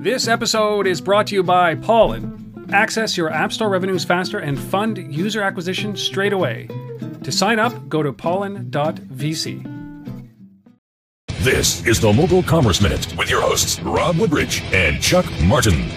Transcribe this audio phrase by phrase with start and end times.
[0.00, 2.68] This episode is brought to you by Pollen.
[2.72, 6.68] Access your App Store revenues faster and fund user acquisition straight away.
[7.24, 9.64] To sign up, go to pollen.vc.
[11.40, 15.90] This is the Mobile Commerce Minute with your hosts, Rob Woodbridge and Chuck Martin.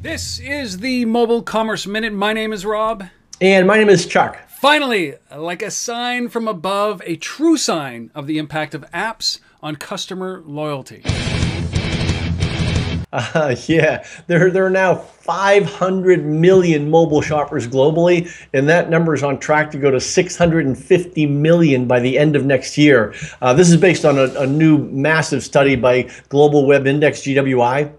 [0.00, 2.12] This is the Mobile Commerce Minute.
[2.12, 3.02] My name is Rob.
[3.40, 4.48] And my name is Chuck.
[4.48, 9.74] Finally, like a sign from above, a true sign of the impact of apps on
[9.74, 11.02] customer loyalty.
[13.14, 19.22] Uh, yeah, there, there are now 500 million mobile shoppers globally, and that number is
[19.22, 23.14] on track to go to 650 million by the end of next year.
[23.40, 27.92] Uh, this is based on a, a new massive study by Global Web Index GWI.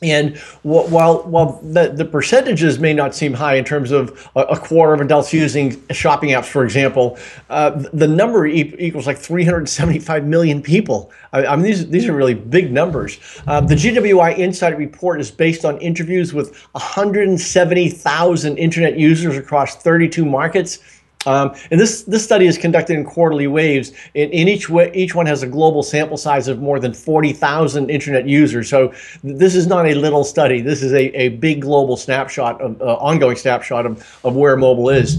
[0.00, 4.94] And while while the, the percentages may not seem high in terms of a, quarter
[4.94, 7.18] of adults using shopping apps, for example,
[7.50, 11.10] uh, the number e- equals like 375 million people.
[11.32, 13.18] I, I, mean, these these are really big numbers.
[13.48, 20.24] Uh, the GWI Insight report is based on interviews with 170,000 internet users across 32
[20.24, 20.78] markets.
[21.26, 23.92] Um, and this, this study is conducted in quarterly waves.
[24.14, 28.26] In, in each each one has a global sample size of more than 40,000 internet
[28.26, 28.70] users.
[28.70, 28.94] So
[29.24, 30.60] this is not a little study.
[30.60, 34.90] This is a, a big global snapshot, of, uh, ongoing snapshot of, of where mobile
[34.90, 35.18] is.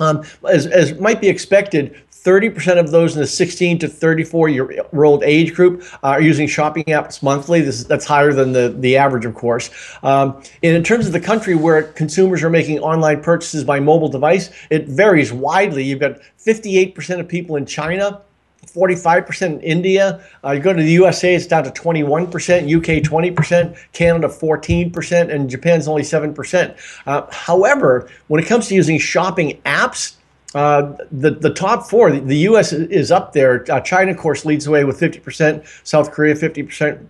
[0.00, 4.86] Um, as, as might be expected, 30% of those in the 16 to 34 year
[4.94, 7.60] old age group are using shopping apps monthly.
[7.60, 9.70] This, that's higher than the, the average, of course.
[10.02, 14.08] Um, and in terms of the country where consumers are making online purchases by mobile
[14.08, 15.84] device, it varies widely.
[15.84, 18.22] You've got 58% of people in China.
[18.66, 20.24] 45% in India.
[20.44, 25.50] Uh, you go to the USA, it's down to 21%, UK 20%, Canada 14%, and
[25.50, 26.76] Japan's only 7%.
[27.06, 30.16] Uh, however, when it comes to using shopping apps,
[30.54, 32.72] uh, the the top four, the, the, U.S.
[32.72, 33.64] is up there.
[33.68, 35.66] Uh, China, of course, leads the way with 50%.
[35.82, 37.04] South Korea, 50%.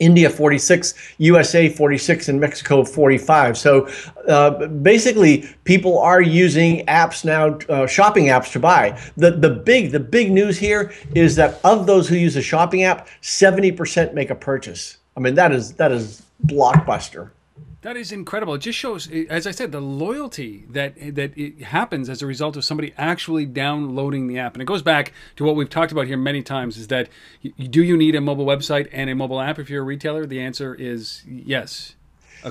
[0.00, 3.58] India 46, USA 46, and Mexico 45.
[3.58, 3.88] So
[4.28, 9.00] uh, basically, people are using apps now, uh, shopping apps to buy.
[9.16, 12.84] The the big the big news here is that of those who use a shopping
[12.84, 14.98] app, 70% make a purchase.
[15.16, 17.30] I mean that is that is blockbuster.
[17.82, 18.54] That is incredible.
[18.54, 22.22] It just shows, eh, as I said, the loyalty that eh, that it happens as
[22.22, 24.54] a result of somebody actually downloading the app.
[24.54, 27.08] And it goes back to what we've talked about here many times: is that
[27.56, 30.26] do you need a mobile website and a mobile app if you're a retailer?
[30.26, 31.94] The answer is yes.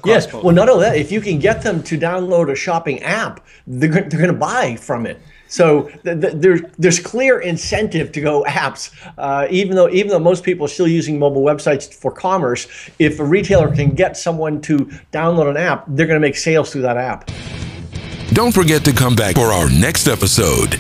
[0.06, 0.28] Yes.
[0.28, 0.44] Both.
[0.44, 3.90] Well, not only that, if you can get them to download a shopping app, they're,
[3.90, 5.20] they're going to buy from it.
[5.48, 10.20] So th- th- there's there's clear incentive to go apps, uh, even though even though
[10.20, 12.68] most people are still using mobile websites for commerce.
[13.00, 14.80] If a retailer can get someone to
[15.12, 17.30] download an app, they're going to make sales through that app.
[18.34, 20.80] Don't forget to come back for our next episode.